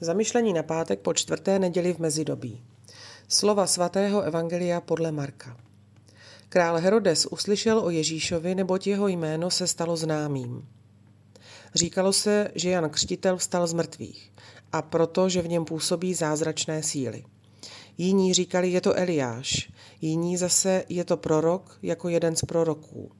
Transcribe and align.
Zamyšlení 0.00 0.52
na 0.52 0.62
pátek 0.62 1.00
po 1.00 1.14
čtvrté 1.14 1.58
neděli 1.58 1.92
v 1.92 1.98
mezidobí. 1.98 2.62
Slova 3.28 3.66
svatého 3.66 4.22
Evangelia 4.22 4.80
podle 4.80 5.12
Marka. 5.12 5.56
Král 6.48 6.76
Herodes 6.76 7.26
uslyšel 7.26 7.78
o 7.78 7.90
Ježíšovi, 7.90 8.54
neboť 8.54 8.86
jeho 8.86 9.08
jméno 9.08 9.50
se 9.50 9.66
stalo 9.66 9.96
známým. 9.96 10.68
Říkalo 11.74 12.12
se, 12.12 12.50
že 12.54 12.70
Jan 12.70 12.90
Křtitel 12.90 13.36
vstal 13.36 13.66
z 13.66 13.72
mrtvých 13.72 14.32
a 14.72 14.82
proto, 14.82 15.28
že 15.28 15.42
v 15.42 15.48
něm 15.48 15.64
působí 15.64 16.14
zázračné 16.14 16.82
síly. 16.82 17.24
Jiní 17.98 18.34
říkali, 18.34 18.70
je 18.70 18.80
to 18.80 18.98
Eliáš, 18.98 19.72
jiní 20.00 20.36
zase 20.36 20.84
je 20.88 21.04
to 21.04 21.16
prorok 21.16 21.78
jako 21.82 22.08
jeden 22.08 22.36
z 22.36 22.42
proroků. 22.42 23.10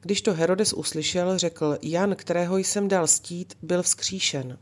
Když 0.00 0.22
to 0.22 0.34
Herodes 0.34 0.72
uslyšel, 0.72 1.38
řekl, 1.38 1.78
Jan, 1.82 2.16
kterého 2.16 2.56
jsem 2.56 2.88
dal 2.88 3.06
stít, 3.06 3.54
byl 3.62 3.82
vzkříšen. 3.82 4.58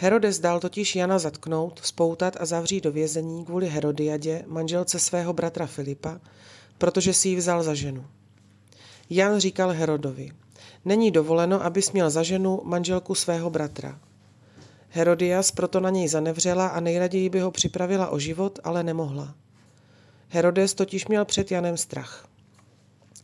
Herodes 0.00 0.38
dal 0.38 0.60
totiž 0.60 0.96
Jana 0.96 1.18
zatknout, 1.18 1.80
spoutat 1.84 2.36
a 2.40 2.46
zavřít 2.46 2.84
do 2.84 2.92
vězení 2.92 3.44
kvůli 3.44 3.68
Herodiadě, 3.68 4.44
manželce 4.46 4.98
svého 4.98 5.32
bratra 5.32 5.66
Filipa, 5.66 6.20
protože 6.78 7.14
si 7.14 7.28
ji 7.28 7.36
vzal 7.36 7.62
za 7.62 7.74
ženu. 7.74 8.06
Jan 9.10 9.38
říkal 9.38 9.70
Herodovi, 9.70 10.32
není 10.84 11.10
dovoleno, 11.10 11.64
abys 11.64 11.92
měl 11.92 12.10
za 12.10 12.22
ženu 12.22 12.60
manželku 12.64 13.14
svého 13.14 13.50
bratra. 13.50 13.98
Herodias 14.88 15.50
proto 15.50 15.80
na 15.80 15.90
něj 15.90 16.08
zanevřela 16.08 16.66
a 16.66 16.80
nejraději 16.80 17.28
by 17.28 17.40
ho 17.40 17.50
připravila 17.50 18.08
o 18.08 18.18
život, 18.18 18.58
ale 18.64 18.82
nemohla. 18.82 19.34
Herodes 20.28 20.74
totiž 20.74 21.06
měl 21.06 21.24
před 21.24 21.50
Janem 21.50 21.76
strach. 21.76 22.28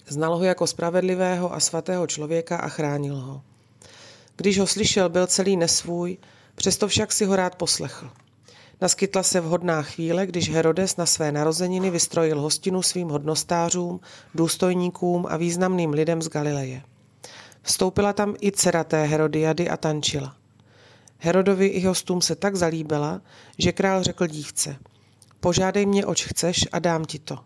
Znal 0.08 0.36
ho 0.36 0.44
jako 0.44 0.66
spravedlivého 0.66 1.54
a 1.54 1.60
svatého 1.60 2.06
člověka 2.06 2.56
a 2.56 2.68
chránil 2.68 3.16
ho. 3.16 3.42
Když 4.36 4.58
ho 4.58 4.66
slyšel, 4.66 5.08
byl 5.08 5.26
celý 5.26 5.56
nesvůj, 5.56 6.18
přesto 6.54 6.88
však 6.88 7.12
si 7.12 7.24
ho 7.24 7.36
rád 7.36 7.54
poslechl. 7.54 8.10
Naskytla 8.80 9.22
se 9.22 9.40
vhodná 9.40 9.82
chvíle, 9.82 10.26
když 10.26 10.50
Herodes 10.50 10.96
na 10.96 11.06
své 11.06 11.32
narozeniny 11.32 11.90
vystrojil 11.90 12.40
hostinu 12.40 12.82
svým 12.82 13.08
hodnostářům, 13.08 14.00
důstojníkům 14.34 15.26
a 15.28 15.36
významným 15.36 15.90
lidem 15.90 16.22
z 16.22 16.28
Galileje. 16.28 16.82
Vstoupila 17.62 18.12
tam 18.12 18.34
i 18.42 18.52
dcera 18.52 18.84
té 18.84 19.04
Herodiady 19.04 19.68
a 19.68 19.76
tančila. 19.76 20.36
Herodovi 21.18 21.66
i 21.66 21.86
hostům 21.86 22.20
se 22.20 22.36
tak 22.36 22.56
zalíbila, 22.56 23.20
že 23.58 23.72
král 23.72 24.02
řekl 24.02 24.26
dívce, 24.26 24.76
požádej 25.40 25.86
mě, 25.86 26.06
oč 26.06 26.24
chceš 26.24 26.56
a 26.72 26.78
dám 26.78 27.04
ti 27.04 27.18
to. 27.18 27.38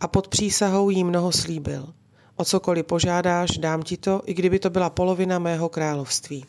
A 0.00 0.08
pod 0.08 0.28
přísahou 0.28 0.90
jí 0.90 1.04
mnoho 1.04 1.32
slíbil. 1.32 1.94
O 2.36 2.44
cokoliv 2.44 2.86
požádáš, 2.86 3.58
dám 3.58 3.82
ti 3.82 3.96
to, 3.96 4.22
i 4.26 4.34
kdyby 4.34 4.58
to 4.58 4.70
byla 4.70 4.90
polovina 4.90 5.38
mého 5.38 5.68
království. 5.68 6.44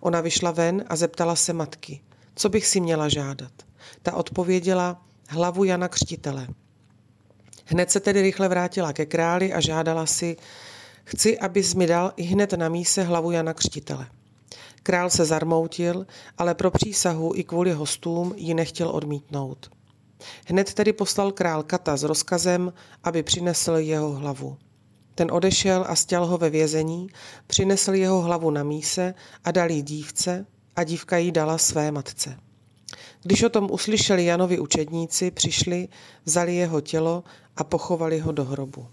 Ona 0.00 0.20
vyšla 0.20 0.50
ven 0.50 0.84
a 0.86 0.96
zeptala 0.96 1.36
se 1.36 1.52
matky, 1.52 2.00
co 2.34 2.48
bych 2.48 2.66
si 2.66 2.80
měla 2.80 3.08
žádat. 3.08 3.52
Ta 4.02 4.14
odpověděla 4.14 5.02
hlavu 5.28 5.64
Jana 5.64 5.88
Křtitele. 5.88 6.48
Hned 7.64 7.90
se 7.90 8.00
tedy 8.00 8.22
rychle 8.22 8.48
vrátila 8.48 8.92
ke 8.92 9.06
králi 9.06 9.52
a 9.52 9.60
žádala 9.60 10.06
si, 10.06 10.36
chci, 11.04 11.38
abys 11.38 11.74
mi 11.74 11.86
dal 11.86 12.12
i 12.16 12.22
hned 12.22 12.52
na 12.52 12.68
míse 12.68 13.02
hlavu 13.02 13.30
Jana 13.30 13.54
Křtitele. 13.54 14.06
Král 14.82 15.10
se 15.10 15.24
zarmoutil, 15.24 16.06
ale 16.38 16.54
pro 16.54 16.70
přísahu 16.70 17.32
i 17.34 17.44
kvůli 17.44 17.72
hostům 17.72 18.34
ji 18.36 18.54
nechtěl 18.54 18.90
odmítnout. 18.90 19.70
Hned 20.46 20.74
tedy 20.74 20.92
poslal 20.92 21.32
král 21.32 21.62
Kata 21.62 21.96
s 21.96 22.02
rozkazem, 22.02 22.72
aby 23.04 23.22
přinesl 23.22 23.72
jeho 23.72 24.12
hlavu. 24.12 24.56
Ten 25.18 25.32
odešel 25.32 25.84
a 25.88 25.96
stěl 25.96 26.26
ho 26.26 26.38
ve 26.38 26.50
vězení, 26.50 27.08
přinesl 27.46 27.94
jeho 27.94 28.20
hlavu 28.20 28.50
na 28.50 28.62
míse 28.62 29.14
a 29.44 29.50
dal 29.50 29.70
jí 29.70 29.82
dívce 29.82 30.46
a 30.76 30.84
dívka 30.84 31.16
jí 31.16 31.32
dala 31.32 31.58
své 31.58 31.90
matce. 31.90 32.38
Když 33.22 33.42
o 33.42 33.48
tom 33.48 33.68
uslyšeli 33.70 34.24
Janovi 34.24 34.58
učedníci, 34.58 35.30
přišli, 35.30 35.88
vzali 36.24 36.54
jeho 36.54 36.80
tělo 36.80 37.24
a 37.56 37.64
pochovali 37.64 38.18
ho 38.18 38.32
do 38.32 38.44
hrobu. 38.44 38.86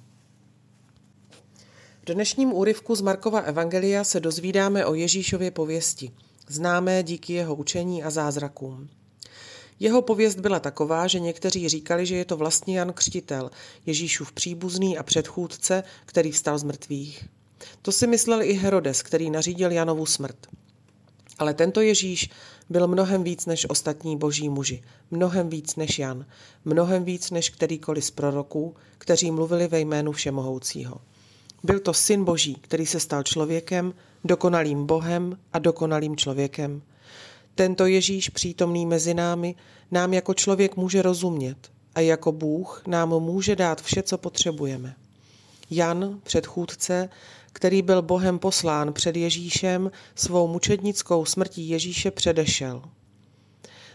V 2.02 2.14
dnešním 2.14 2.54
úryvku 2.54 2.96
z 2.96 3.02
Markova 3.02 3.40
Evangelia 3.40 4.04
se 4.04 4.20
dozvídáme 4.20 4.86
o 4.86 4.94
Ježíšově 4.94 5.52
pověsti, 5.52 6.12
známé 6.48 7.04
díky 7.04 7.34
jeho 7.34 7.56
učení 7.56 8.04
a 8.04 8.10
zázrakům. 8.10 8.90
Jeho 9.80 10.02
pověst 10.02 10.40
byla 10.40 10.60
taková, 10.60 11.08
že 11.08 11.20
někteří 11.20 11.70
říkali, 11.70 12.06
že 12.06 12.16
je 12.16 12.26
to 12.26 12.38
vlastně 12.38 12.80
Jan 12.80 12.94
Křtitel, 12.94 13.52
Ježíšův 13.86 14.32
příbuzný 14.32 14.98
a 14.98 15.04
předchůdce, 15.04 15.84
který 16.06 16.32
vstal 16.32 16.58
z 16.58 16.64
mrtvých. 16.64 17.26
To 17.82 17.92
si 17.92 18.08
myslel 18.08 18.42
i 18.42 18.54
Herodes, 18.54 19.02
který 19.02 19.30
nařídil 19.30 19.72
Janovu 19.72 20.06
smrt. 20.06 20.48
Ale 21.40 21.54
tento 21.54 21.82
Ježíš 21.82 22.30
byl 22.70 22.88
mnohem 22.88 23.24
víc 23.24 23.46
než 23.46 23.70
ostatní 23.70 24.18
boží 24.18 24.50
muži, 24.50 24.84
mnohem 25.12 25.50
víc 25.50 25.76
než 25.76 26.00
Jan, 26.00 26.26
mnohem 26.66 27.04
víc 27.04 27.32
než 27.32 27.50
kterýkoliv 27.50 28.06
z 28.06 28.12
proroků, 28.12 28.76
kteří 28.98 29.32
mluvili 29.32 29.68
ve 29.68 29.80
jménu 29.80 30.12
Všemohoucího. 30.12 31.02
Byl 31.64 31.80
to 31.80 31.94
syn 31.94 32.24
boží, 32.24 32.56
který 32.56 32.86
se 32.86 33.00
stal 33.00 33.24
člověkem, 33.24 33.94
dokonalým 34.24 34.86
bohem 34.86 35.40
a 35.54 35.60
dokonalým 35.60 36.18
člověkem. 36.18 36.82
Tento 37.56 37.86
Ježíš 37.86 38.30
přítomný 38.30 38.86
mezi 38.86 39.14
námi 39.14 39.56
nám 39.92 40.14
jako 40.14 40.34
člověk 40.34 40.76
může 40.76 41.02
rozumět 41.02 41.72
a 41.96 42.00
jako 42.00 42.32
Bůh 42.32 42.84
nám 42.88 43.10
může 43.10 43.56
dát 43.56 43.82
vše, 43.82 44.04
co 44.04 44.18
potřebujeme. 44.18 44.96
Jan, 45.70 46.20
předchůdce, 46.24 47.10
který 47.54 47.82
byl 47.82 48.02
Bohem 48.02 48.40
poslán 48.40 48.94
před 48.94 49.16
Ježíšem, 49.16 49.92
svou 50.16 50.48
mučednickou 50.48 51.26
smrtí 51.26 51.70
Ježíše 51.70 52.12
předešel. 52.12 52.82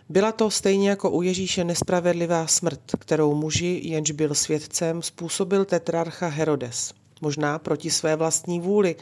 Byla 0.09 0.33
to 0.33 0.51
stejně 0.51 0.91
jako 0.91 1.11
u 1.11 1.23
Ježíše 1.23 1.65
nespravedlivá 1.65 2.47
smrt, 2.47 2.81
kterou 2.99 3.35
muži, 3.35 3.81
jenž 3.85 4.11
byl 4.11 4.35
svědcem, 4.35 5.03
způsobil 5.03 5.65
tetrarcha 5.65 6.29
Herodes. 6.29 6.93
Možná 7.21 7.59
proti 7.59 7.91
své 7.91 8.17
vlastní 8.17 8.61
vůli, 8.61 8.97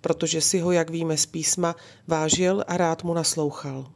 protože 0.00 0.40
si 0.40 0.58
ho, 0.58 0.72
jak 0.72 0.90
víme 0.90 1.16
z 1.16 1.26
písma, 1.26 1.76
vážil 2.06 2.64
a 2.66 2.76
rád 2.76 3.04
mu 3.04 3.14
naslouchal. 3.14 3.90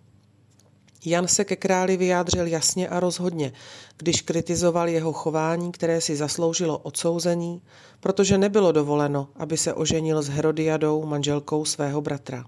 Jan 1.06 1.28
se 1.28 1.44
ke 1.44 1.56
králi 1.56 1.96
vyjádřil 1.96 2.46
jasně 2.46 2.88
a 2.88 3.00
rozhodně, 3.00 3.52
když 3.96 4.22
kritizoval 4.22 4.88
jeho 4.88 5.12
chování, 5.12 5.72
které 5.72 6.00
si 6.00 6.16
zasloužilo 6.16 6.78
odsouzení, 6.78 7.62
protože 8.00 8.38
nebylo 8.38 8.72
dovoleno, 8.72 9.28
aby 9.36 9.56
se 9.56 9.74
oženil 9.74 10.22
s 10.22 10.28
Herodiadou, 10.28 11.06
manželkou 11.06 11.64
svého 11.64 12.00
bratra. 12.00 12.44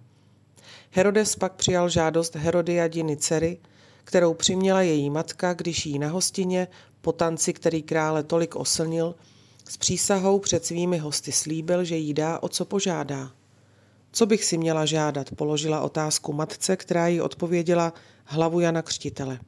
Herodes 0.91 1.37
pak 1.37 1.53
přijal 1.53 1.89
žádost 1.89 2.37
Herodiadiny 2.37 3.17
dcery, 3.17 3.59
kterou 4.05 4.35
přiměla 4.35 4.83
její 4.83 5.11
matka, 5.11 5.55
když 5.55 5.87
jí 5.87 5.99
na 5.99 6.09
hostině, 6.09 6.69
po 7.01 7.13
tanci, 7.13 7.53
který 7.53 7.83
krále 7.83 8.23
tolik 8.23 8.57
oslnil, 8.57 9.15
s 9.69 9.77
přísahou 9.77 10.39
před 10.39 10.65
svými 10.65 10.99
hosty 10.99 11.33
slíbil, 11.33 11.85
že 11.85 11.97
jí 11.97 12.15
dá, 12.15 12.39
o 12.43 12.49
co 12.49 12.65
požádá. 12.65 13.31
Co 14.13 14.27
bych 14.27 14.45
si 14.45 14.59
měla 14.59 14.87
žádat, 14.87 15.31
položila 15.31 15.81
otázku 15.81 16.33
matce, 16.33 16.77
která 16.77 17.09
jí 17.09 17.21
odpověděla 17.21 17.93
hlavu 18.25 18.61
Jana 18.61 18.83
Křtitele. 18.83 19.39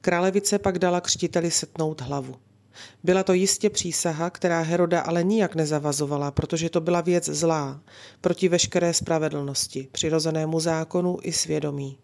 Králevice 0.00 0.58
pak 0.58 0.78
dala 0.78 1.00
křtiteli 1.00 1.50
setnout 1.50 2.00
hlavu. 2.00 2.34
Byla 3.04 3.22
to 3.22 3.32
jistě 3.32 3.70
přísaha, 3.70 4.30
která 4.30 4.60
Heroda 4.60 5.00
ale 5.00 5.24
nijak 5.24 5.54
nezavazovala, 5.54 6.30
protože 6.30 6.70
to 6.70 6.80
byla 6.80 7.00
věc 7.00 7.24
zlá, 7.24 7.80
proti 8.20 8.48
veškeré 8.48 8.94
spravedlnosti, 8.94 9.88
přirozenému 9.92 10.60
zákonu 10.60 11.18
i 11.22 11.32
svědomí. 11.32 11.98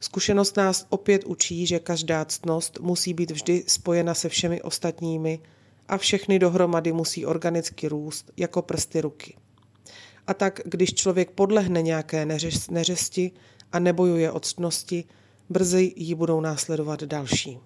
Zkušenost 0.00 0.56
nás 0.56 0.86
opět 0.88 1.24
učí, 1.24 1.66
že 1.66 1.78
každá 1.78 2.24
ctnost 2.24 2.78
musí 2.80 3.14
být 3.14 3.30
vždy 3.30 3.64
spojena 3.66 4.14
se 4.14 4.28
všemi 4.28 4.62
ostatními 4.62 5.40
a 5.88 5.98
všechny 5.98 6.38
dohromady 6.38 6.92
musí 6.92 7.26
organicky 7.26 7.88
růst 7.88 8.30
jako 8.36 8.62
prsty 8.62 9.00
ruky. 9.00 9.36
A 10.26 10.34
tak, 10.34 10.60
když 10.64 10.94
člověk 10.94 11.30
podlehne 11.30 11.82
nějaké 11.82 12.26
neřesti 12.70 13.32
a 13.72 13.78
nebojuje 13.78 14.32
o 14.32 14.40
ctnosti, 14.40 15.04
brzy 15.50 15.92
ji 15.96 16.14
budou 16.14 16.40
následovat 16.40 17.02
další. 17.02 17.58